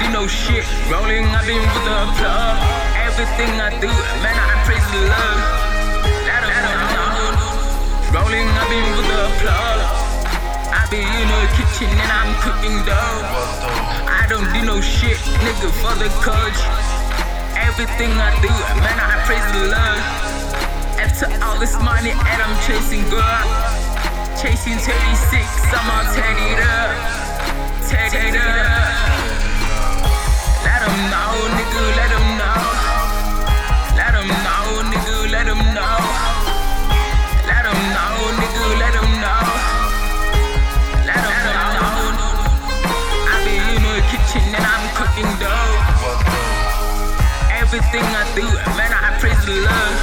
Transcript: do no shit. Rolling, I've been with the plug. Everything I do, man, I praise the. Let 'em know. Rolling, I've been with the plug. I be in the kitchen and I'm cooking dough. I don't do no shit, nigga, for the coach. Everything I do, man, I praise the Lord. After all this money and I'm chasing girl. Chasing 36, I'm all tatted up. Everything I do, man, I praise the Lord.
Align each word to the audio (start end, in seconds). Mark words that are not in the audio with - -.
do 0.00 0.08
no 0.12 0.26
shit. 0.26 0.64
Rolling, 0.88 1.24
I've 1.28 1.46
been 1.46 1.60
with 1.60 1.84
the 1.84 1.98
plug. 2.16 2.56
Everything 3.06 3.52
I 3.60 3.70
do, 3.80 3.92
man, 4.24 4.36
I 4.36 4.56
praise 4.64 4.88
the. 4.92 5.02
Let 6.26 6.42
'em 6.44 6.80
know. 6.96 8.14
Rolling, 8.14 8.48
I've 8.48 8.68
been 8.72 8.88
with 8.96 9.08
the 9.12 9.22
plug. 9.40 9.78
I 10.72 10.82
be 10.90 11.00
in 11.02 11.28
the 11.34 11.42
kitchen 11.56 11.90
and 12.04 12.12
I'm 12.20 12.30
cooking 12.44 12.78
dough. 12.88 13.20
I 14.20 14.24
don't 14.28 14.48
do 14.54 14.60
no 14.72 14.80
shit, 14.80 15.20
nigga, 15.44 15.70
for 15.82 15.94
the 16.02 16.10
coach. 16.26 16.60
Everything 17.68 18.12
I 18.28 18.30
do, 18.40 18.52
man, 18.84 18.98
I 19.12 19.14
praise 19.26 19.48
the 19.56 19.64
Lord. 19.74 20.02
After 21.04 21.26
all 21.44 21.58
this 21.58 21.76
money 21.90 22.12
and 22.30 22.38
I'm 22.44 22.56
chasing 22.66 23.04
girl. 23.10 23.46
Chasing 24.40 24.78
36, 24.78 25.44
I'm 25.76 25.90
all 25.94 26.06
tatted 26.14 26.60
up. 26.64 27.19
Everything 47.72 48.02
I 48.02 48.24
do, 48.34 48.42
man, 48.76 48.92
I 48.92 49.16
praise 49.20 49.46
the 49.46 49.52
Lord. 49.52 49.99